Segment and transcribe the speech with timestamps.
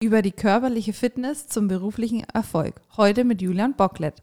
[0.00, 2.80] Über die körperliche Fitness zum beruflichen Erfolg.
[2.96, 4.22] Heute mit Julian Bocklet.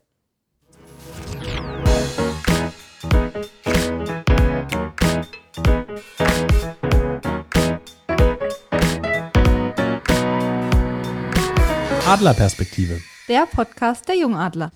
[12.07, 13.01] Adlerperspektive.
[13.27, 14.71] Der Podcast der Jungadler.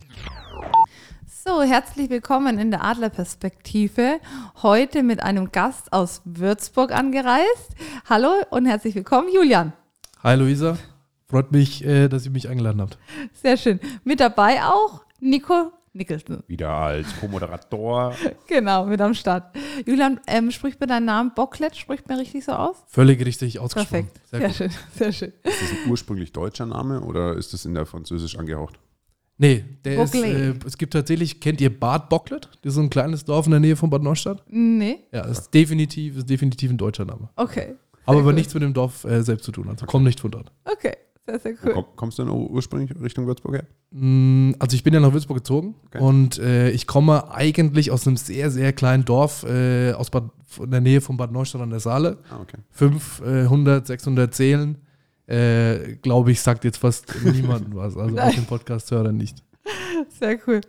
[1.26, 4.20] So, herzlich willkommen in der Adlerperspektive.
[4.62, 7.74] Heute mit einem Gast aus Würzburg angereist.
[8.10, 9.72] Hallo und herzlich willkommen, Julian.
[10.22, 10.78] Hi Luisa,
[11.28, 12.98] freut mich, äh, dass ihr mich eingeladen habt.
[13.34, 13.80] Sehr schön.
[14.04, 16.44] Mit dabei auch Nico Nicholson.
[16.48, 18.14] Wieder als Co-Moderator.
[18.48, 19.56] Genau, mit am Start.
[19.86, 22.84] Julian, ähm, spricht mir deinen Namen Bocklet, spricht mir richtig so aus?
[22.88, 24.10] Völlig richtig ausgesprochen.
[24.10, 24.22] Perfekt.
[24.30, 25.34] Sehr, sehr schön, sehr schön.
[25.44, 28.80] Ist das ein ursprünglich deutscher Name oder ist das in der Französisch angehaucht?
[29.38, 32.50] Nee, der ist, äh, es gibt tatsächlich, kennt ihr Bad Bocklet?
[32.62, 34.44] Das ist so ein kleines Dorf in der Nähe von Bad Neustadt.
[34.48, 37.30] Nee, Ja, ist definitiv, ist definitiv ein deutscher Name.
[37.38, 37.76] okay.
[38.10, 38.36] Aber gut.
[38.36, 39.70] nichts mit dem Dorf äh, selbst zu tun.
[39.70, 40.52] Also komm nicht von dort.
[40.66, 40.94] Okay,
[41.26, 41.72] sehr, sehr cool.
[41.74, 43.66] komm- Kommst du denn ursprünglich Richtung Würzburg her?
[43.92, 46.00] Mm, Also ich bin ja nach Würzburg gezogen Okay.
[46.04, 50.26] und äh, ich komme eigentlich aus einem sehr, sehr kleinen Dorf äh, aus Bad,
[50.64, 52.18] in der Nähe von Bad Neustadt an der Saale.
[52.32, 52.58] Ah, okay.
[52.72, 54.78] 500, 600 Seelen.
[55.28, 57.96] Äh, Glaube ich, sagt jetzt fast niemandem was.
[57.96, 59.44] Also auch den Podcast-Hörern nicht.
[60.20, 60.62] Sehr cool.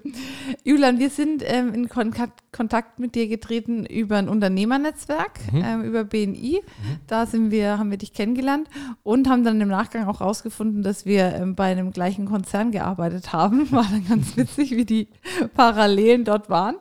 [0.65, 5.63] Julian, wir sind ähm, in Kontakt, mit dir getreten über ein Unternehmernetzwerk, Mhm.
[5.65, 6.61] ähm, über BNI.
[7.07, 8.69] Da sind wir, haben wir dich kennengelernt
[9.03, 13.33] und haben dann im Nachgang auch rausgefunden, dass wir ähm, bei einem gleichen Konzern gearbeitet
[13.33, 13.71] haben.
[13.73, 15.09] War dann ganz witzig, wie die
[15.55, 16.77] Parallelen dort waren.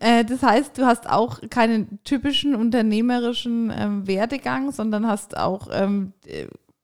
[0.00, 5.68] Äh, das heißt, du hast auch keinen typischen unternehmerischen ähm, Werdegang, sondern hast auch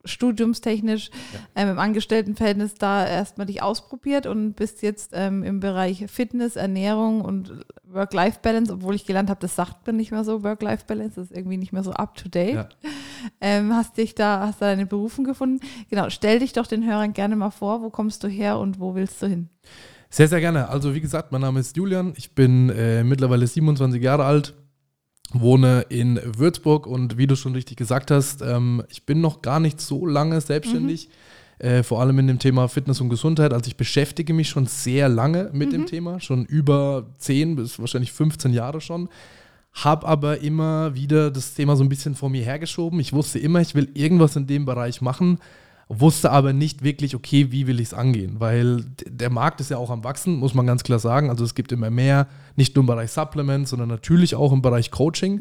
[0.09, 1.11] studiumstechnisch
[1.55, 7.21] ähm, im Angestelltenverhältnis da erstmal dich ausprobiert und bist jetzt ähm, im Bereich Fitness, Ernährung
[7.21, 11.37] und Work-Life-Balance, obwohl ich gelernt habe, das sagt man nicht mehr so, Work-Life-Balance, das ist
[11.37, 12.55] irgendwie nicht mehr so up-to-date.
[12.55, 12.69] Ja.
[13.41, 15.61] Ähm, hast dich da, hast da deine Berufung gefunden.
[15.91, 18.95] Genau, stell dich doch den Hörern gerne mal vor, wo kommst du her und wo
[18.95, 19.49] willst du hin?
[20.11, 20.69] Sehr, sehr gerne.
[20.69, 22.15] Also wie gesagt, mein Name ist Julian.
[22.17, 24.55] Ich bin äh, mittlerweile 27 Jahre alt,
[25.33, 29.61] wohne in Würzburg und wie du schon richtig gesagt hast, ähm, ich bin noch gar
[29.61, 31.09] nicht so lange selbstständig.
[31.59, 33.53] Äh, vor allem in dem Thema Fitness und Gesundheit.
[33.53, 38.13] Also ich beschäftige mich schon sehr lange mit dem Thema, schon über 10 bis wahrscheinlich
[38.13, 39.09] 15 Jahre schon.
[39.73, 43.01] Hab aber immer wieder das Thema so ein bisschen vor mir hergeschoben.
[43.01, 45.39] Ich wusste immer, ich will irgendwas in dem Bereich machen,
[45.89, 49.79] wusste aber nicht wirklich, okay, wie will ich es angehen, weil der Markt ist ja
[49.79, 51.31] auch am Wachsen, muss man ganz klar sagen.
[51.31, 52.27] Also es gibt immer mehr,
[52.57, 55.39] nicht nur im Bereich Supplements, sondern natürlich auch im Bereich Coaching.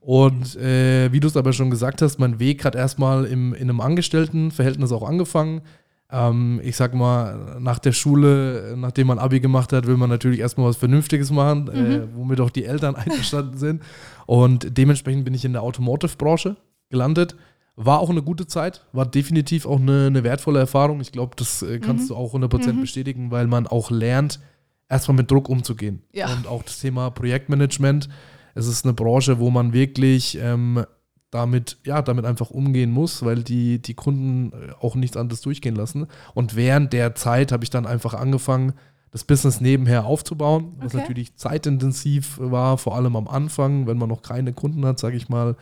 [0.00, 3.62] Und äh, wie du es aber schon gesagt hast, mein Weg hat erstmal im, in
[3.62, 5.62] einem Angestelltenverhältnis auch angefangen.
[6.10, 10.38] Ähm, ich sag mal, nach der Schule, nachdem man Abi gemacht hat, will man natürlich
[10.38, 13.82] erstmal was Vernünftiges machen, äh, womit auch die Eltern einverstanden sind.
[14.26, 16.56] Und dementsprechend bin ich in der Automotive-Branche
[16.88, 17.36] gelandet.
[17.80, 21.00] War auch eine gute Zeit, war definitiv auch eine, eine wertvolle Erfahrung.
[21.00, 24.40] Ich glaube, das äh, kannst du auch 100% bestätigen, weil man auch lernt,
[24.88, 26.02] erstmal mit Druck umzugehen.
[26.12, 26.32] Ja.
[26.32, 28.08] Und auch das Thema Projektmanagement.
[28.56, 30.84] Es ist eine Branche, wo man wirklich ähm,
[31.30, 35.76] damit, ja, damit einfach umgehen muss, weil die, die Kunden äh, auch nichts anderes durchgehen
[35.76, 36.06] lassen.
[36.34, 38.72] Und während der Zeit habe ich dann einfach angefangen,
[39.10, 41.02] das Business nebenher aufzubauen, was Okay.
[41.02, 45.28] natürlich zeitintensiv war, vor allem am Anfang, wenn man noch keine Kunden hat, sage ich
[45.28, 45.56] mal.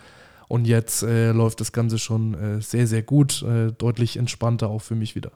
[0.48, 4.82] Und jetzt äh, läuft das Ganze schon äh, sehr, sehr gut, äh, deutlich entspannter auch
[4.82, 5.32] für mich wieder.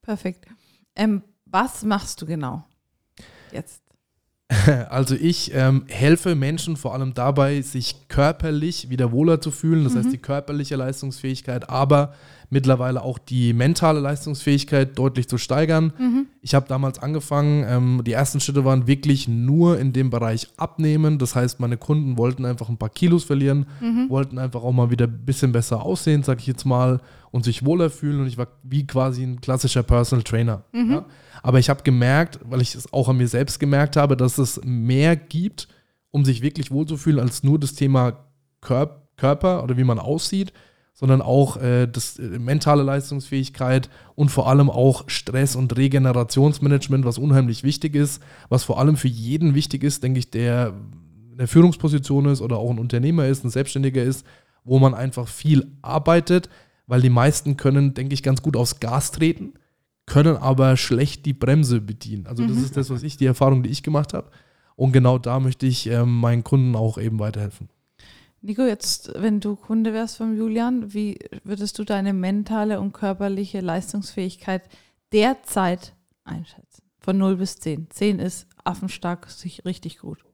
[0.00, 0.46] Perfekt.
[0.96, 2.64] Ähm, was machst du genau
[3.52, 3.81] jetzt?
[4.90, 9.84] Also ich ähm, helfe Menschen vor allem dabei, sich körperlich wieder wohler zu fühlen.
[9.84, 12.12] Das heißt, die körperliche Leistungsfähigkeit, aber
[12.50, 15.92] mittlerweile auch die mentale Leistungsfähigkeit deutlich zu steigern.
[16.42, 21.18] Ich habe damals angefangen, ähm, die ersten Schritte waren wirklich nur in dem Bereich abnehmen.
[21.18, 23.66] Das heißt, meine Kunden wollten einfach ein paar Kilos verlieren,
[24.10, 27.00] wollten einfach auch mal wieder ein bisschen besser aussehen, sage ich jetzt mal,
[27.32, 28.20] und sich wohler fühlen.
[28.20, 30.64] Und ich war wie quasi ein klassischer Personal Trainer.
[30.92, 31.06] Ja?
[31.42, 34.60] Aber ich habe gemerkt, weil ich es auch an mir selbst gemerkt habe, dass es
[34.64, 35.66] mehr gibt,
[36.12, 38.26] um sich wirklich wohlzufühlen, als nur das Thema
[38.60, 40.52] Körp Körper oder wie man aussieht,
[40.94, 47.18] sondern auch äh, das äh, mentale Leistungsfähigkeit und vor allem auch Stress- und Regenerationsmanagement, was
[47.18, 50.74] unheimlich wichtig ist, was vor allem für jeden wichtig ist, denke ich, der
[51.30, 54.26] in der Führungsposition ist oder auch ein Unternehmer ist, ein Selbstständiger ist,
[54.64, 56.48] wo man einfach viel arbeitet,
[56.86, 59.54] weil die meisten können, denke ich, ganz gut aufs Gas treten,
[60.06, 62.26] können aber schlecht die Bremse bedienen.
[62.26, 64.30] Also das ist das, was ich, die Erfahrung, die ich gemacht habe.
[64.74, 67.68] Und genau da möchte ich ähm, meinen Kunden auch eben weiterhelfen.
[68.40, 73.60] Nico, jetzt, wenn du Kunde wärst von Julian, wie würdest du deine mentale und körperliche
[73.60, 74.62] Leistungsfähigkeit
[75.12, 75.94] derzeit
[76.24, 76.82] einschätzen?
[76.98, 77.88] Von 0 bis 10.
[77.90, 80.24] 10 ist affenstark, sich richtig gut.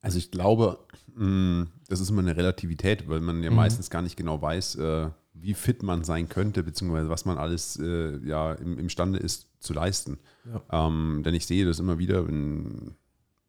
[0.00, 0.78] Also ich glaube,
[1.14, 3.56] mh, das ist immer eine Relativität, weil man ja Mhm.
[3.56, 5.08] meistens gar nicht genau weiß, äh,
[5.40, 9.72] wie fit man sein könnte, beziehungsweise was man alles äh, ja, im, imstande ist zu
[9.72, 10.18] leisten.
[10.44, 10.86] Ja.
[10.86, 12.94] Ähm, denn ich sehe das immer wieder, wenn,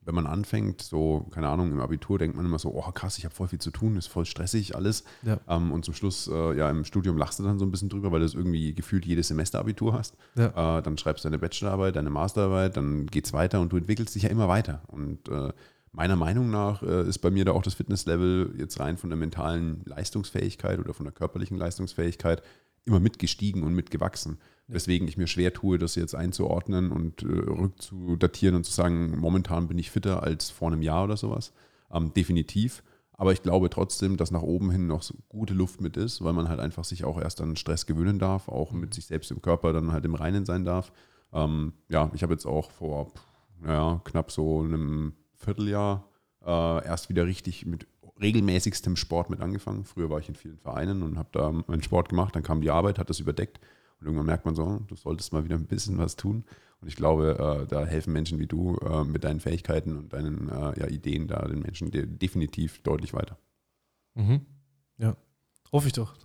[0.02, 3.26] wenn man anfängt, so, keine Ahnung, im Abitur denkt man immer so, oh krass, ich
[3.26, 5.04] habe voll viel zu tun, ist voll stressig alles.
[5.24, 5.40] Ja.
[5.48, 8.12] Ähm, und zum Schluss, äh, ja, im Studium lachst du dann so ein bisschen drüber,
[8.12, 10.16] weil du irgendwie gefühlt jedes Semester Abitur hast.
[10.36, 10.80] Ja.
[10.80, 14.16] Äh, dann schreibst du deine Bachelorarbeit, deine Masterarbeit, dann geht es weiter und du entwickelst
[14.16, 14.82] dich ja immer weiter.
[14.88, 15.54] Und äh,
[15.92, 19.18] meiner Meinung nach äh, ist bei mir da auch das Fitnesslevel jetzt rein von der
[19.18, 22.44] mentalen Leistungsfähigkeit oder von der körperlichen Leistungsfähigkeit
[22.86, 24.40] immer mitgestiegen und mitgewachsen.
[24.68, 29.68] Weswegen ich mir schwer tue, das jetzt einzuordnen und äh, rückzudatieren und zu sagen, momentan
[29.68, 31.54] bin ich fitter als vor einem Jahr oder sowas.
[31.92, 32.84] Ähm, definitiv.
[33.14, 36.34] Aber ich glaube trotzdem, dass nach oben hin noch so gute Luft mit ist, weil
[36.34, 38.94] man halt einfach sich auch erst an Stress gewöhnen darf, auch mit mhm.
[38.94, 40.92] sich selbst im Körper dann halt im Reinen sein darf.
[41.34, 43.12] Ähm, ja, ich habe jetzt auch vor
[43.62, 46.08] naja, knapp so einem Vierteljahr
[46.46, 47.88] äh, erst wieder richtig mit
[48.22, 49.86] regelmäßigstem Sport mit angefangen.
[49.86, 52.70] Früher war ich in vielen Vereinen und habe da meinen Sport gemacht, dann kam die
[52.70, 53.60] Arbeit, hat das überdeckt
[54.00, 56.46] und irgendwann merkt man so, du solltest mal wieder ein bisschen was tun.
[56.82, 60.48] Und ich glaube, äh, da helfen Menschen wie du äh, mit deinen Fähigkeiten und deinen
[60.48, 63.38] äh, ja, Ideen da den Menschen definitiv deutlich weiter.
[64.16, 64.46] Mhm.
[64.98, 65.18] Ja.
[65.72, 66.16] Hoffe ich doch.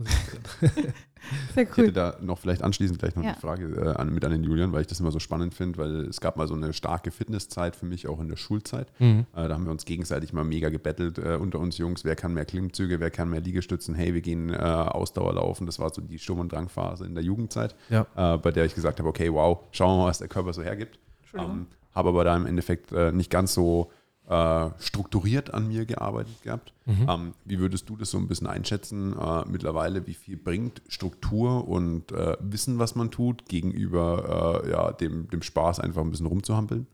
[1.54, 1.70] Sehr cool.
[1.70, 3.32] Ich hätte da noch vielleicht anschließend gleich noch ja.
[3.32, 5.78] eine Frage äh, an, mit an den Julian, weil ich das immer so spannend finde,
[5.78, 8.88] weil es gab mal so eine starke Fitnesszeit für mich auch in der Schulzeit.
[8.98, 9.26] Mhm.
[9.34, 12.34] Äh, da haben wir uns gegenseitig mal mega gebettelt äh, unter uns Jungs, wer kann
[12.34, 15.66] mehr Klimmzüge, wer kann mehr Liegestützen, hey, wir gehen äh, Ausdauer laufen.
[15.66, 18.06] Das war so die Sturm- und Drangphase in der Jugendzeit, ja.
[18.16, 20.62] Äh, bei der ich gesagt habe, okay, wow, schauen wir mal, was der Körper so
[20.62, 20.98] hergibt.
[21.34, 23.90] Ähm, habe aber da im Endeffekt äh, nicht ganz so
[24.28, 26.72] äh, strukturiert an mir gearbeitet gehabt.
[26.86, 27.06] Mhm.
[27.08, 30.06] Ähm, wie würdest du das so ein bisschen einschätzen äh, mittlerweile?
[30.06, 35.42] Wie viel bringt Struktur und äh, Wissen, was man tut, gegenüber äh, ja, dem, dem
[35.42, 36.86] Spaß, einfach ein bisschen rumzuhampeln?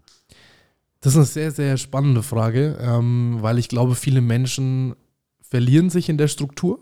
[1.00, 4.94] Das ist eine sehr, sehr spannende Frage, ähm, weil ich glaube, viele Menschen
[5.40, 6.78] verlieren sich in der Struktur.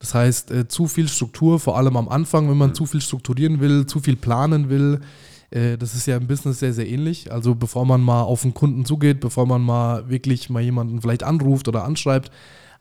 [0.00, 2.74] Das heißt, äh, zu viel Struktur, vor allem am Anfang, wenn man mhm.
[2.74, 5.00] zu viel strukturieren will, zu viel planen will,
[5.50, 7.32] das ist ja im Business sehr, sehr ähnlich.
[7.32, 11.22] Also bevor man mal auf einen Kunden zugeht, bevor man mal wirklich mal jemanden vielleicht
[11.22, 12.30] anruft oder anschreibt,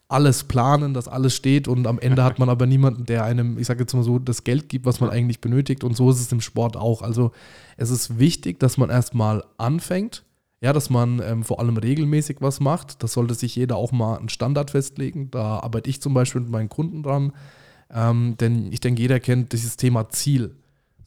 [0.10, 3.68] alles planen, dass alles steht und am Ende hat man aber niemanden, der einem, ich
[3.68, 6.32] sage jetzt mal so, das Geld gibt, was man eigentlich benötigt und so ist es
[6.32, 7.02] im Sport auch.
[7.02, 7.32] Also
[7.76, 10.24] es ist wichtig, dass man erstmal anfängt,
[10.62, 13.04] ja, dass man ähm, vor allem regelmäßig was macht.
[13.04, 15.30] Das sollte sich jeder auch mal einen Standard festlegen.
[15.30, 17.34] Da arbeite ich zum Beispiel mit meinen Kunden dran,
[17.94, 20.56] ähm, denn ich denke, jeder kennt dieses Thema Ziel.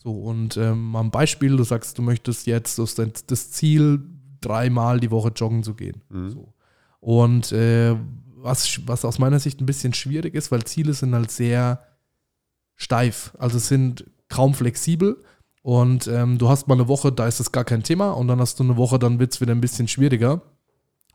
[0.02, 4.00] So, und ähm, mal ein Beispiel, du sagst, du möchtest jetzt das, das Ziel,
[4.41, 6.00] dreimal die Woche joggen zu gehen.
[6.08, 6.31] Mhm.
[6.31, 6.55] So.
[7.00, 7.94] Und äh,
[8.37, 11.85] was, was aus meiner Sicht ein bisschen schwierig ist, weil Ziele sind halt sehr
[12.76, 15.23] steif, also sind kaum flexibel.
[15.62, 18.41] Und ähm, du hast mal eine Woche, da ist das gar kein Thema, und dann
[18.41, 20.41] hast du eine Woche, dann wird es wieder ein bisschen schwieriger.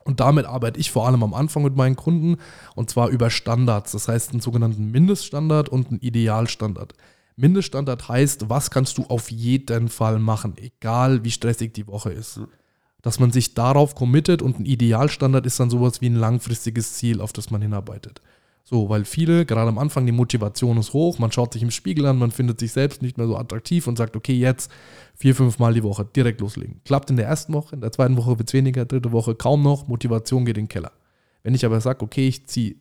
[0.04, 2.36] Und damit arbeite ich vor allem am Anfang mit meinen Kunden
[2.76, 6.94] und zwar über Standards, das heißt einen sogenannten Mindeststandard und einen Idealstandard.
[7.36, 12.40] Mindeststandard heißt, was kannst du auf jeden Fall machen, egal wie stressig die Woche ist.
[13.02, 17.20] Dass man sich darauf committet und ein Idealstandard ist dann sowas wie ein langfristiges Ziel,
[17.20, 18.22] auf das man hinarbeitet.
[18.64, 22.06] So, weil viele, gerade am Anfang, die Motivation ist hoch, man schaut sich im Spiegel
[22.06, 24.72] an, man findet sich selbst nicht mehr so attraktiv und sagt, okay, jetzt
[25.14, 26.80] vier, fünf Mal die Woche direkt loslegen.
[26.84, 29.62] Klappt in der ersten Woche, in der zweiten Woche wird es weniger, dritte Woche kaum
[29.62, 30.90] noch, Motivation geht in den Keller.
[31.44, 32.74] Wenn ich aber sage, okay, ich ziehe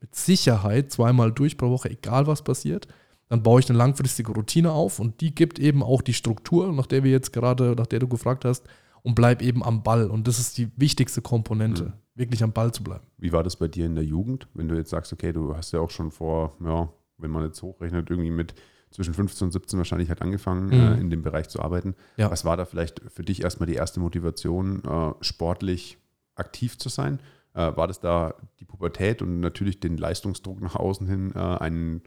[0.00, 2.88] mit Sicherheit zweimal durch pro Woche, egal was passiert,
[3.28, 6.86] dann baue ich eine langfristige Routine auf und die gibt eben auch die Struktur, nach
[6.86, 8.66] der wir jetzt gerade, nach der du gefragt hast,
[9.02, 10.10] und bleib eben am Ball.
[10.10, 11.92] Und das ist die wichtigste Komponente, mhm.
[12.14, 13.04] wirklich am Ball zu bleiben.
[13.18, 15.72] Wie war das bei dir in der Jugend, wenn du jetzt sagst, okay, du hast
[15.72, 18.54] ja auch schon vor, ja, wenn man jetzt hochrechnet, irgendwie mit
[18.90, 20.72] zwischen 15 und 17 wahrscheinlich halt angefangen, mhm.
[20.72, 21.94] äh, in dem Bereich zu arbeiten.
[22.16, 22.30] Ja.
[22.30, 25.98] Was war da vielleicht für dich erstmal die erste Motivation, äh, sportlich
[26.34, 27.20] aktiv zu sein?
[27.54, 32.02] Äh, war das da die Pubertät und natürlich den Leistungsdruck nach außen hin, äh, einen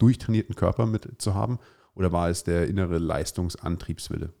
[0.00, 1.58] durchtrainierten Körper mit zu haben?
[1.94, 4.32] Oder war es der innere Leistungsantriebswille?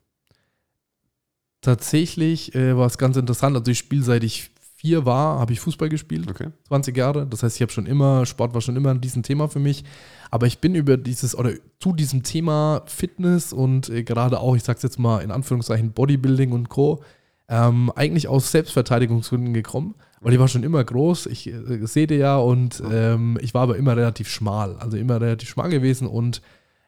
[1.60, 3.56] Tatsächlich äh, war es ganz interessant.
[3.56, 4.50] Also ich spiele seit ich
[4.80, 6.30] vier war, habe ich Fußball gespielt.
[6.30, 6.48] Okay.
[6.68, 7.26] 20 Jahre.
[7.26, 9.84] Das heißt, ich habe schon immer, Sport war schon immer ein Thema für mich.
[10.30, 14.62] Aber ich bin über dieses oder zu diesem Thema Fitness und äh, gerade auch, ich
[14.62, 17.02] sage es jetzt mal in Anführungszeichen, Bodybuilding und Co.
[17.48, 19.96] Ähm, eigentlich aus Selbstverteidigungsgründen gekommen.
[20.20, 23.76] Weil ich war schon immer groß, ich äh, sehe ja und ähm, ich war aber
[23.76, 26.42] immer relativ schmal, also immer relativ schmal gewesen und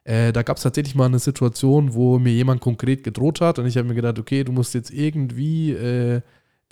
[0.04, 3.66] äh, da gab es tatsächlich mal eine Situation, wo mir jemand konkret gedroht hat und
[3.66, 6.20] ich habe mir gedacht, okay, du musst jetzt irgendwie äh,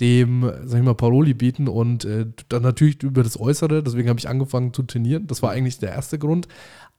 [0.00, 4.18] dem, sag ich mal, Paroli bieten und äh, dann natürlich über das Äußere, deswegen habe
[4.18, 6.46] ich angefangen zu trainieren, das war eigentlich der erste Grund,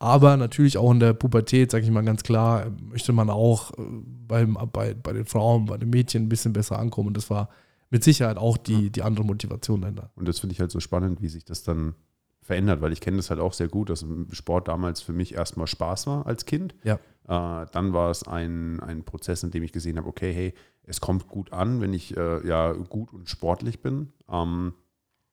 [0.00, 3.82] aber natürlich auch in der Pubertät, sage ich mal ganz klar, möchte man auch äh,
[4.26, 7.14] beim, bei, bei den Frauen, bei den Mädchen ein bisschen besser ankommen.
[7.14, 7.48] Das war
[7.92, 10.10] mit Sicherheit auch die, die andere Motivation dahinter.
[10.16, 11.94] Und das finde ich halt so spannend, wie sich das dann
[12.40, 15.66] verändert, weil ich kenne das halt auch sehr gut, dass Sport damals für mich erstmal
[15.66, 16.74] Spaß war als Kind.
[16.84, 16.94] Ja.
[16.94, 21.02] Äh, dann war es ein, ein Prozess, in dem ich gesehen habe, okay, hey, es
[21.02, 24.14] kommt gut an, wenn ich äh, ja gut und sportlich bin.
[24.26, 24.72] Ähm,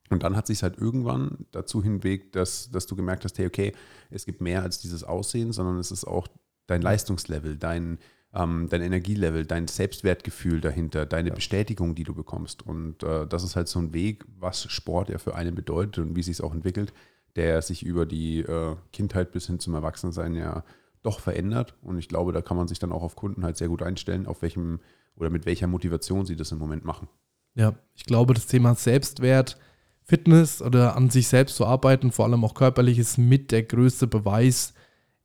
[0.09, 3.71] und dann hat sich halt irgendwann dazu hinweg, dass, dass du gemerkt hast, hey, okay,
[4.09, 6.27] es gibt mehr als dieses Aussehen, sondern es ist auch
[6.67, 7.99] dein Leistungslevel, dein,
[8.33, 11.35] ähm, dein Energielevel, dein Selbstwertgefühl dahinter, deine ja.
[11.35, 12.65] Bestätigung, die du bekommst.
[12.65, 16.15] Und äh, das ist halt so ein Weg, was Sport ja für einen bedeutet und
[16.15, 16.93] wie sich es auch entwickelt,
[17.35, 20.63] der sich über die äh, Kindheit bis hin zum Erwachsensein ja
[21.01, 21.75] doch verändert.
[21.81, 24.27] Und ich glaube, da kann man sich dann auch auf Kunden halt sehr gut einstellen,
[24.27, 24.79] auf welchem
[25.15, 27.07] oder mit welcher Motivation sie das im Moment machen.
[27.55, 29.57] Ja, ich glaube, das Thema Selbstwert
[30.03, 34.07] Fitness oder an sich selbst zu arbeiten, vor allem auch körperlich, ist mit der größte
[34.07, 34.73] Beweis,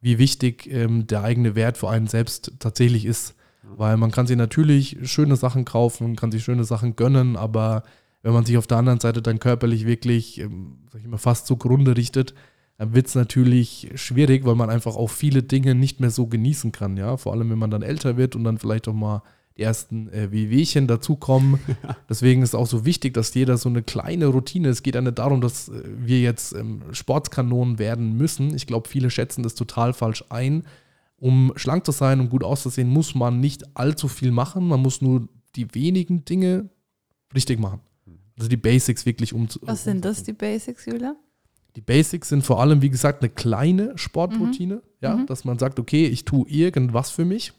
[0.04, 3.34] wie wichtig ähm, der eigene Wert für einen selbst tatsächlich ist.
[3.62, 7.82] Weil man kann sich natürlich schöne Sachen kaufen kann sich schöne Sachen gönnen, aber
[8.22, 11.46] wenn man sich auf der anderen Seite dann körperlich wirklich, ähm, sag ich mal, fast
[11.46, 12.34] zugrunde richtet,
[12.76, 16.70] dann wird es natürlich schwierig, weil man einfach auch viele Dinge nicht mehr so genießen
[16.70, 17.16] kann, ja.
[17.16, 19.22] Vor allem, wenn man dann älter wird und dann vielleicht auch mal
[19.56, 21.60] die ersten äh, Wehwehchen dazukommen.
[21.82, 21.96] Ja.
[22.08, 25.00] Deswegen ist es auch so wichtig, dass jeder so eine kleine Routine, es geht ja
[25.00, 28.54] nicht darum, dass äh, wir jetzt ähm, Sportskanonen werden müssen.
[28.54, 30.64] Ich glaube, viele schätzen das total falsch ein.
[31.16, 34.68] Um schlank zu sein und gut auszusehen, muss man nicht allzu viel machen.
[34.68, 36.70] Man muss nur die wenigen Dinge
[37.34, 37.80] richtig machen.
[38.38, 41.16] Also die Basics wirklich um Was sind das, die Basics, Julia?
[41.76, 44.76] Die Basics sind vor allem, wie gesagt, eine kleine Sportroutine.
[44.76, 44.80] Mhm.
[45.00, 45.26] Ja, mhm.
[45.26, 47.52] dass man sagt, okay, ich tue irgendwas für mich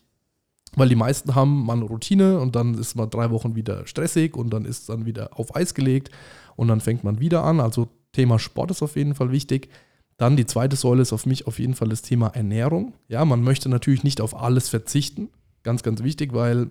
[0.76, 4.36] weil die meisten haben mal eine Routine und dann ist man drei Wochen wieder stressig
[4.36, 6.12] und dann ist es dann wieder auf Eis gelegt
[6.56, 7.60] und dann fängt man wieder an.
[7.60, 9.70] Also Thema Sport ist auf jeden Fall wichtig.
[10.18, 12.94] Dann die zweite Säule ist auf mich auf jeden Fall das Thema Ernährung.
[13.08, 15.30] Ja, man möchte natürlich nicht auf alles verzichten.
[15.64, 16.70] Ganz, ganz wichtig, weil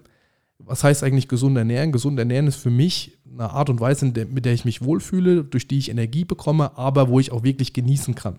[0.59, 1.93] was heißt eigentlich gesund ernähren?
[1.93, 5.69] Gesund ernähren ist für mich eine Art und Weise, mit der ich mich wohlfühle, durch
[5.69, 8.39] die ich Energie bekomme, aber wo ich auch wirklich genießen kann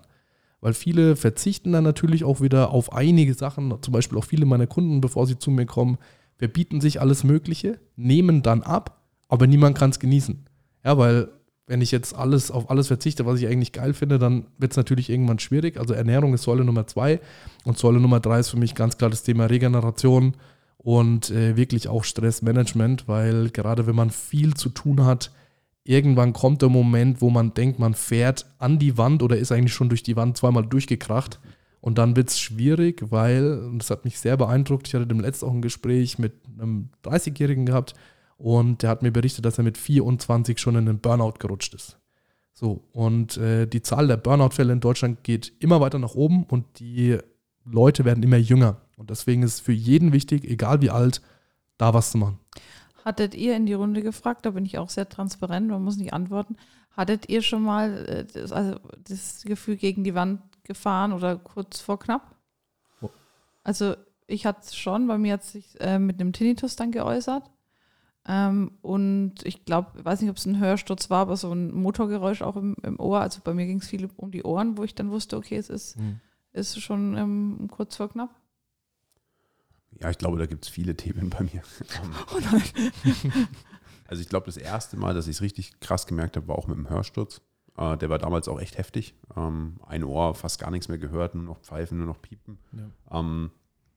[0.60, 4.66] weil viele verzichten dann natürlich auch wieder auf einige Sachen, zum Beispiel auch viele meiner
[4.66, 5.98] Kunden, bevor sie zu mir kommen,
[6.36, 10.46] verbieten sich alles Mögliche, nehmen dann ab, aber niemand kann es genießen.
[10.84, 11.28] Ja, weil
[11.66, 14.76] wenn ich jetzt alles auf alles verzichte, was ich eigentlich geil finde, dann wird es
[14.76, 15.78] natürlich irgendwann schwierig.
[15.78, 17.20] Also Ernährung ist Säule Nummer zwei
[17.64, 20.34] und Säule Nummer drei ist für mich ganz klar das Thema Regeneration
[20.78, 25.32] und äh, wirklich auch Stressmanagement, weil gerade wenn man viel zu tun hat,
[25.88, 29.74] irgendwann kommt der Moment, wo man denkt, man fährt an die Wand oder ist eigentlich
[29.74, 31.40] schon durch die Wand zweimal durchgekracht.
[31.80, 35.20] Und dann wird es schwierig, weil, und das hat mich sehr beeindruckt, ich hatte dem
[35.20, 37.94] letzten auch ein Gespräch mit einem 30-Jährigen gehabt
[38.38, 41.98] und der hat mir berichtet, dass er mit 24 schon in einen Burnout gerutscht ist.
[42.52, 46.64] So, und äh, die Zahl der Burnout-Fälle in Deutschland geht immer weiter nach oben und
[46.80, 47.18] die
[47.64, 48.80] Leute werden immer jünger.
[48.96, 51.20] Und deswegen ist es für jeden wichtig, egal wie alt,
[51.76, 52.38] da was zu machen.
[53.06, 56.12] Hattet ihr in die Runde gefragt, da bin ich auch sehr transparent, man muss nicht
[56.12, 56.56] antworten.
[56.90, 61.80] Hattet ihr schon mal äh, das, also das Gefühl gegen die Wand gefahren oder kurz
[61.80, 62.34] vor knapp?
[63.00, 63.10] Oh.
[63.62, 63.94] Also
[64.26, 67.48] ich hatte es schon, bei mir hat es sich äh, mit einem Tinnitus dann geäußert.
[68.26, 71.72] Ähm, und ich glaube, ich weiß nicht, ob es ein Hörsturz war, aber so ein
[71.72, 73.20] Motorgeräusch auch im, im Ohr.
[73.20, 75.70] Also bei mir ging es viel um die Ohren, wo ich dann wusste, okay, es
[75.70, 76.18] ist, mhm.
[76.52, 78.34] ist schon ähm, kurz vor knapp.
[80.00, 81.62] Ja, ich glaube, da gibt es viele Themen bei mir.
[82.34, 82.62] Oh nein.
[84.06, 86.66] also ich glaube, das erste Mal, dass ich es richtig krass gemerkt habe, war auch
[86.66, 87.40] mit dem Hörsturz.
[87.76, 89.14] Äh, der war damals auch echt heftig.
[89.36, 92.58] Ähm, ein Ohr, fast gar nichts mehr gehört, nur noch Pfeifen, nur noch Piepen.
[92.72, 93.20] Ja.
[93.20, 93.50] Ähm,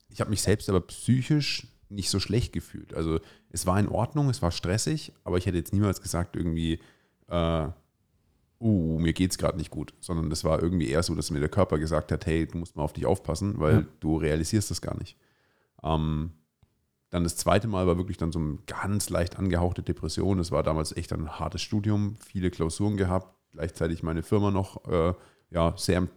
[0.10, 2.94] ich habe mich selbst aber psychisch nicht so schlecht gefühlt.
[2.94, 6.80] Also es war in Ordnung, es war stressig, aber ich hätte jetzt niemals gesagt, irgendwie,
[7.28, 7.68] äh,
[8.60, 11.40] uh, mir geht es gerade nicht gut, sondern das war irgendwie eher so, dass mir
[11.40, 13.86] der Körper gesagt hat, hey, du musst mal auf dich aufpassen, weil ja.
[14.00, 15.18] du realisierst das gar nicht.
[15.84, 16.32] Ähm,
[17.10, 20.40] dann das zweite Mal war wirklich dann so eine ganz leicht angehauchte Depression.
[20.40, 25.14] Es war damals echt ein hartes Studium, viele Klausuren gehabt, gleichzeitig meine Firma noch äh,
[25.50, 26.08] ja, sehr,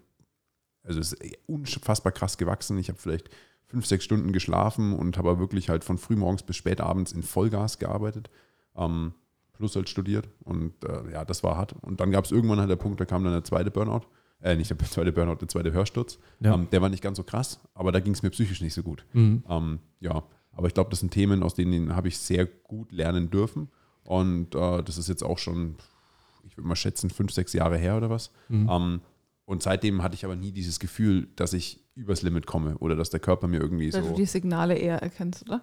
[0.83, 2.77] also es ist unfassbar krass gewachsen.
[2.77, 3.31] Ich habe vielleicht
[3.65, 7.79] fünf, sechs Stunden geschlafen und habe wirklich halt von frühmorgens bis spät abends in Vollgas
[7.79, 8.29] gearbeitet.
[8.77, 9.15] Ähm,
[9.55, 11.75] plus halt studiert und äh, ja, das war hart.
[11.83, 14.07] Und dann gab es irgendwann halt der Punkt, da kam dann der zweite Burnout
[14.43, 16.19] äh, nicht der zweite Burnout, der zweite Hörsturz.
[16.41, 16.55] Ja.
[16.55, 18.83] Ähm, der war nicht ganz so krass, aber da ging es mir psychisch nicht so
[18.83, 19.05] gut.
[19.13, 19.45] Mhm.
[19.49, 20.23] Ähm, ja,
[20.53, 23.69] aber ich glaube, das sind Themen, aus denen habe ich sehr gut lernen dürfen.
[24.05, 25.77] Und äh, das ist jetzt auch schon,
[26.45, 28.33] ich würde mal schätzen, fünf, sechs Jahre her oder was.
[28.49, 28.69] Mhm.
[28.71, 29.01] Ähm,
[29.45, 33.11] und seitdem hatte ich aber nie dieses Gefühl, dass ich übers Limit komme oder dass
[33.11, 34.09] der Körper mir irgendwie dass so.
[34.09, 35.63] Dass du die Signale eher erkennst, oder?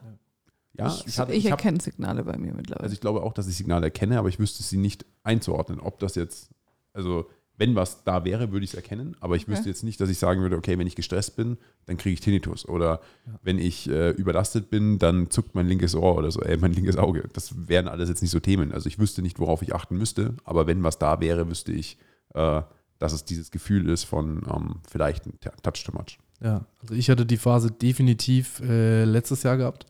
[0.73, 2.83] Ja, ich, ich, hatte, ich, ich erkenne Signale bei mir mittlerweile.
[2.83, 5.99] Also ich glaube auch, dass ich Signale erkenne, aber ich wüsste sie nicht einzuordnen, ob
[5.99, 6.51] das jetzt,
[6.93, 9.51] also wenn was da wäre, würde ich es erkennen, aber ich okay.
[9.51, 12.21] wüsste jetzt nicht, dass ich sagen würde, okay, wenn ich gestresst bin, dann kriege ich
[12.21, 13.33] Tinnitus oder ja.
[13.43, 16.95] wenn ich äh, überlastet bin, dann zuckt mein linkes Ohr oder so, äh, mein linkes
[16.95, 17.25] Auge.
[17.33, 18.71] Das wären alles jetzt nicht so Themen.
[18.71, 21.97] Also ich wüsste nicht, worauf ich achten müsste, aber wenn was da wäre, wüsste ich,
[22.33, 22.61] äh,
[22.97, 26.17] dass es dieses Gefühl ist von ähm, vielleicht ein Touch too much.
[26.41, 29.85] Ja, also ich hatte die Phase definitiv äh, letztes Jahr gehabt,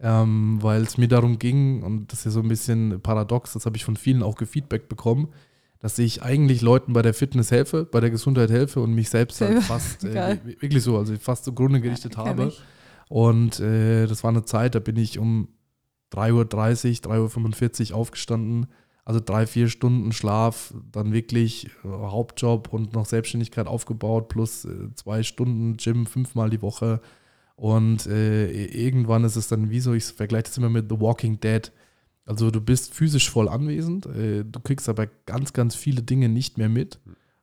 [0.00, 3.66] ähm, weil es mir darum ging, und das ist ja so ein bisschen paradox, das
[3.66, 5.28] habe ich von vielen auch gefeedback bekommen,
[5.82, 9.40] dass ich eigentlich Leuten bei der Fitness helfe, bei der Gesundheit helfe und mich selbst
[9.40, 12.46] dann fast, äh, wirklich so, also fast zugrunde gerichtet ja, habe.
[12.46, 12.62] Ich.
[13.08, 15.48] Und äh, das war eine Zeit, da bin ich um
[16.14, 18.68] 3.30 Uhr, 3.45 Uhr aufgestanden,
[19.04, 24.94] also drei, vier Stunden Schlaf, dann wirklich äh, Hauptjob und noch Selbstständigkeit aufgebaut, plus äh,
[24.94, 27.00] zwei Stunden Gym fünfmal die Woche.
[27.56, 31.40] Und äh, irgendwann ist es dann wie so, ich vergleiche das immer mit The Walking
[31.40, 31.72] Dead.
[32.24, 36.56] Also du bist physisch voll anwesend, äh, du kriegst aber ganz, ganz viele Dinge nicht
[36.56, 37.00] mehr mit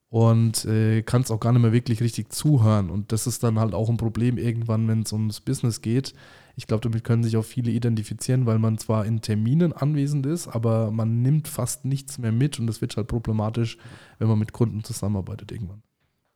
[0.09, 2.89] und äh, kannst auch gar nicht mehr wirklich richtig zuhören.
[2.89, 6.13] Und das ist dann halt auch ein Problem irgendwann, wenn es ums Business geht.
[6.55, 10.47] Ich glaube, damit können sich auch viele identifizieren, weil man zwar in Terminen anwesend ist,
[10.47, 13.77] aber man nimmt fast nichts mehr mit und das wird halt problematisch,
[14.17, 15.83] wenn man mit Kunden zusammenarbeitet irgendwann.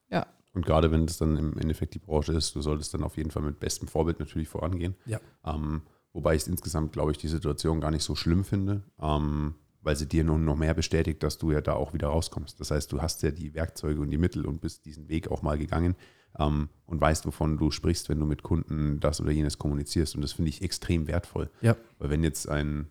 [0.10, 0.28] Ja.
[0.54, 3.32] Und gerade wenn es dann im Endeffekt die Branche ist, du solltest dann auf jeden
[3.32, 4.96] Fall mit bestem Vorbild natürlich vorangehen.
[5.06, 5.20] Ja.
[5.44, 5.82] Ähm,
[6.14, 8.84] wobei ich insgesamt, glaube ich, die Situation gar nicht so schlimm finde.
[9.02, 12.60] Ähm, weil sie dir nun noch mehr bestätigt, dass du ja da auch wieder rauskommst.
[12.60, 15.42] Das heißt, du hast ja die Werkzeuge und die Mittel und bist diesen Weg auch
[15.42, 15.96] mal gegangen
[16.40, 20.16] ähm, und weißt, wovon du sprichst, wenn du mit Kunden das oder jenes kommunizierst.
[20.16, 21.50] Und das finde ich extrem wertvoll.
[21.62, 21.76] Ja.
[22.00, 22.88] Weil wenn jetzt ein,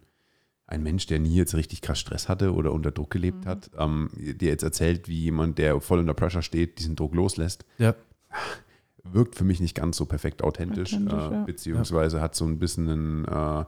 [0.67, 3.49] ein Mensch, der nie jetzt richtig krass Stress hatte oder unter Druck gelebt mhm.
[3.49, 7.65] hat, ähm, dir jetzt erzählt, wie jemand, der voll unter Pressure steht, diesen Druck loslässt,
[7.79, 7.95] ja.
[9.05, 11.45] Wirkt für mich nicht ganz so perfekt authentisch, authentisch äh, ja.
[11.45, 13.65] beziehungsweise hat so ein bisschen einen äh,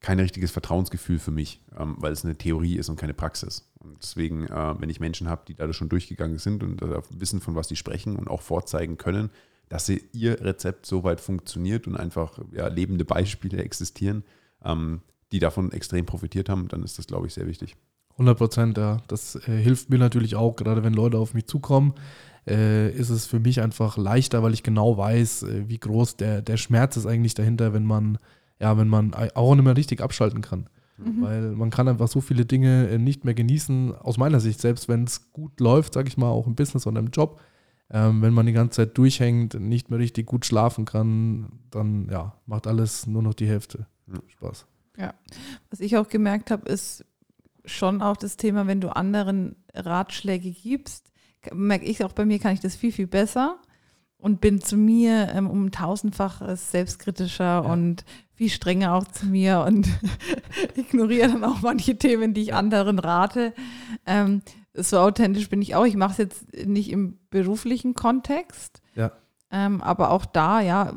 [0.00, 3.70] kein richtiges Vertrauensgefühl für mich, ähm, weil es eine Theorie ist und keine Praxis.
[3.78, 7.40] Und deswegen, äh, wenn ich Menschen habe, die da schon durchgegangen sind und äh, wissen,
[7.40, 9.30] von was sie sprechen und auch vorzeigen können,
[9.68, 14.24] dass sie ihr Rezept so weit funktioniert und einfach ja, lebende Beispiele existieren,
[14.64, 17.76] ähm, die davon extrem profitiert haben, dann ist das, glaube ich, sehr wichtig.
[18.18, 18.98] 100 Prozent, ja.
[19.08, 21.94] Das äh, hilft mir natürlich auch, gerade wenn Leute auf mich zukommen,
[22.46, 26.42] äh, ist es für mich einfach leichter, weil ich genau weiß, äh, wie groß der,
[26.42, 28.18] der Schmerz ist eigentlich dahinter, wenn man
[28.60, 30.68] ja, wenn man auch nicht mehr richtig abschalten kann.
[30.96, 31.22] Mhm.
[31.22, 34.88] Weil man kann einfach so viele Dinge äh, nicht mehr genießen, aus meiner Sicht, selbst
[34.88, 37.40] wenn es gut läuft, sage ich mal, auch im Business oder im Job.
[37.90, 42.34] Ähm, wenn man die ganze Zeit durchhängt, nicht mehr richtig gut schlafen kann, dann ja,
[42.46, 44.20] macht alles nur noch die Hälfte mhm.
[44.26, 44.66] Spaß.
[44.98, 45.14] Ja,
[45.70, 47.04] was ich auch gemerkt habe, ist
[47.68, 51.12] schon auch das Thema, wenn du anderen Ratschläge gibst,
[51.52, 53.58] merke ich auch bei mir, kann ich das viel, viel besser
[54.18, 57.58] und bin zu mir ähm, um tausendfach selbstkritischer ja.
[57.60, 58.04] und
[58.34, 59.88] viel strenger auch zu mir und
[60.76, 63.52] ignoriere dann auch manche Themen, die ich anderen rate.
[64.06, 64.42] Ähm,
[64.74, 65.84] so authentisch bin ich auch.
[65.84, 69.12] Ich mache es jetzt nicht im beruflichen Kontext, ja.
[69.50, 70.94] ähm, aber auch da, ja,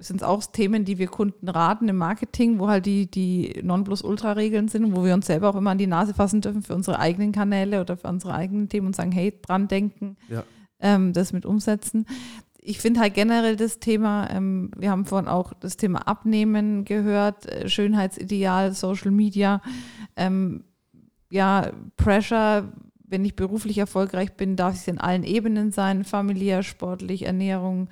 [0.00, 4.68] sind es auch Themen, die wir Kunden raten im Marketing, wo halt die, die Nonplusultra-Regeln
[4.68, 7.32] sind, wo wir uns selber auch immer an die Nase fassen dürfen für unsere eigenen
[7.32, 10.42] Kanäle oder für unsere eigenen Themen und sagen, hey, dran denken, ja.
[10.80, 12.06] ähm, das mit umsetzen
[12.62, 17.46] ich finde halt generell das Thema, ähm, wir haben vorhin auch das Thema Abnehmen gehört,
[17.46, 19.62] äh, Schönheitsideal, Social Media,
[20.16, 20.64] ähm,
[21.30, 22.72] ja, Pressure,
[23.04, 27.88] wenn ich beruflich erfolgreich bin, darf es in allen Ebenen sein, familiär, sportlich, Ernährung,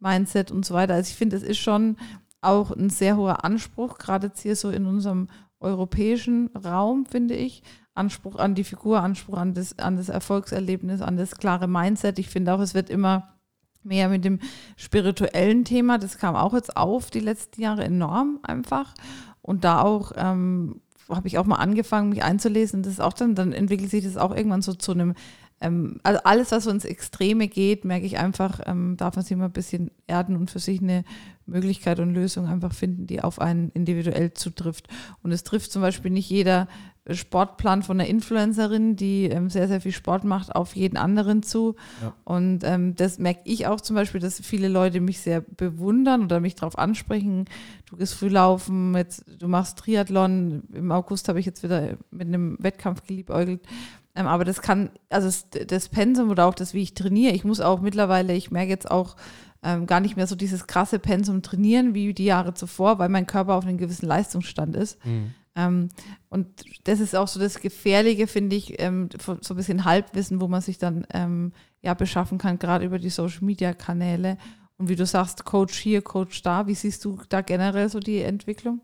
[0.00, 0.94] Mindset und so weiter.
[0.94, 1.96] Also ich finde, es ist schon
[2.40, 5.28] auch ein sehr hoher Anspruch, gerade jetzt hier so in unserem
[5.60, 7.62] europäischen Raum, finde ich.
[7.94, 12.18] Anspruch an die Figur, Anspruch an das, an das Erfolgserlebnis, an das klare Mindset.
[12.18, 13.34] Ich finde auch, es wird immer
[13.82, 14.38] mehr mit dem
[14.76, 15.98] spirituellen Thema.
[15.98, 18.94] Das kam auch jetzt auf die letzten Jahre enorm einfach.
[19.42, 22.82] Und da auch ähm, habe ich auch mal angefangen, mich einzulesen.
[22.82, 25.14] Das ist auch dann, dann entwickelt sich das auch irgendwann so zu einem,
[25.60, 29.36] ähm, also alles, was so ins Extreme geht, merke ich einfach, ähm, darf man sich
[29.36, 31.04] mal ein bisschen erden und für sich eine
[31.46, 34.88] Möglichkeit und Lösung einfach finden, die auf einen individuell zutrifft.
[35.22, 36.68] Und es trifft zum Beispiel nicht jeder
[37.10, 41.76] Sportplan von einer Influencerin, die ähm, sehr, sehr viel Sport macht, auf jeden anderen zu.
[42.02, 42.14] Ja.
[42.24, 46.40] Und ähm, das merke ich auch zum Beispiel, dass viele Leute mich sehr bewundern oder
[46.40, 47.46] mich darauf ansprechen.
[47.86, 50.62] Du gehst früh laufen, jetzt, du machst Triathlon.
[50.72, 53.66] Im August habe ich jetzt wieder mit einem Wettkampf geliebäugelt.
[54.14, 57.44] Ähm, aber das kann, also das, das Pensum oder auch das, wie ich trainiere, ich
[57.44, 59.16] muss auch mittlerweile, ich merke jetzt auch,
[59.62, 63.26] ähm, gar nicht mehr so dieses krasse Pensum trainieren wie die Jahre zuvor, weil mein
[63.26, 65.04] Körper auf einem gewissen Leistungsstand ist.
[65.04, 65.34] Mhm.
[65.54, 65.88] Ähm,
[66.28, 66.46] und
[66.84, 70.62] das ist auch so das Gefährliche, finde ich, ähm, so ein bisschen Halbwissen, wo man
[70.62, 74.38] sich dann ähm, ja beschaffen kann, gerade über die Social Media Kanäle.
[74.78, 76.66] Und wie du sagst, Coach hier, Coach da.
[76.66, 78.80] Wie siehst du da generell so die Entwicklung?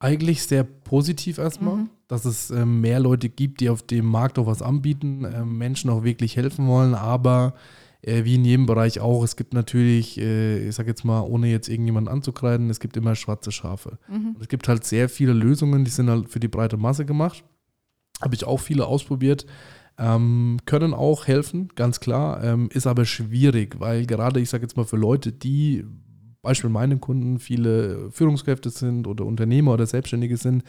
[0.00, 1.90] Eigentlich sehr positiv erstmal, mhm.
[2.10, 5.90] Dass es äh, mehr Leute gibt, die auf dem Markt auch was anbieten, äh, Menschen
[5.90, 7.54] auch wirklich helfen wollen, aber
[8.02, 11.48] äh, wie in jedem Bereich auch, es gibt natürlich, äh, ich sag jetzt mal, ohne
[11.48, 13.98] jetzt irgendjemanden anzukreiden, es gibt immer schwarze Schafe.
[14.08, 14.36] Mhm.
[14.40, 17.44] es gibt halt sehr viele Lösungen, die sind halt für die breite Masse gemacht.
[18.20, 19.46] Habe ich auch viele ausprobiert.
[19.96, 24.76] ähm, können auch helfen, ganz klar, ähm, ist aber schwierig, weil gerade, ich sage jetzt
[24.76, 25.84] mal, für Leute, die,
[26.42, 30.64] Beispiel meine Kunden, viele Führungskräfte sind oder Unternehmer oder Selbstständige sind,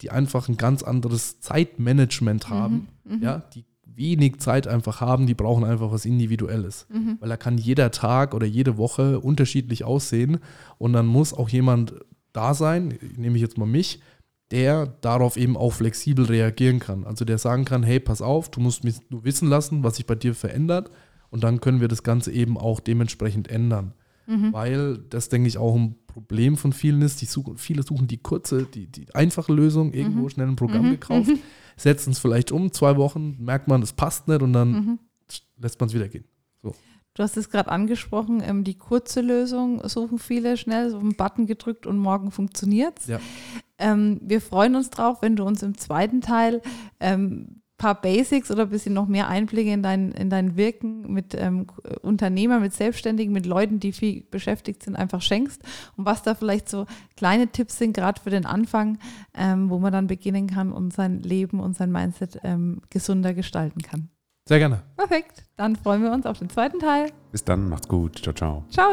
[0.00, 3.22] die einfach ein ganz anderes Zeitmanagement haben, Mhm.
[3.22, 6.86] ja, die wenig Zeit einfach haben, die brauchen einfach was Individuelles.
[6.88, 7.16] Mhm.
[7.20, 10.38] Weil da kann jeder Tag oder jede Woche unterschiedlich aussehen
[10.78, 11.94] und dann muss auch jemand
[12.32, 14.00] da sein, nehme ich jetzt mal mich,
[14.52, 17.04] der darauf eben auch flexibel reagieren kann.
[17.04, 20.06] Also der sagen kann, hey, pass auf, du musst mich nur wissen lassen, was sich
[20.06, 20.90] bei dir verändert
[21.30, 23.94] und dann können wir das Ganze eben auch dementsprechend ändern.
[24.28, 24.52] Mhm.
[24.52, 27.20] Weil das, denke ich, auch ein Problem von vielen ist.
[27.22, 30.28] Die suchen, viele suchen die kurze, die, die einfache Lösung, irgendwo Mhm.
[30.30, 30.90] schnell ein Programm Mhm.
[30.90, 31.38] gekauft, Mhm.
[31.76, 34.98] setzen es vielleicht um, zwei Wochen, merkt man, es passt nicht und dann Mhm.
[35.56, 36.24] lässt man es wieder gehen.
[37.14, 41.46] Du hast es gerade angesprochen, ähm, die kurze Lösung suchen viele schnell, so einen Button
[41.46, 43.18] gedrückt und morgen funktioniert Ja.
[43.76, 46.62] Ähm, wir freuen uns drauf, wenn du uns im zweiten Teil
[47.00, 51.34] ähm, paar Basics oder ein bisschen noch mehr Einblicke in dein, in dein Wirken mit
[51.34, 51.66] ähm,
[52.02, 55.62] Unternehmern, mit Selbstständigen, mit Leuten, die viel beschäftigt sind, einfach schenkst
[55.96, 56.86] und was da vielleicht so
[57.16, 58.98] kleine Tipps sind, gerade für den Anfang,
[59.34, 63.80] ähm, wo man dann beginnen kann und sein Leben und sein Mindset ähm, gesunder gestalten
[63.80, 64.10] kann.
[64.48, 64.82] Sehr gerne.
[64.96, 67.12] Perfekt, dann freuen wir uns auf den zweiten Teil.
[67.30, 68.18] Bis dann, macht's gut.
[68.18, 68.64] Ciao, ciao.
[68.70, 68.92] Ciao!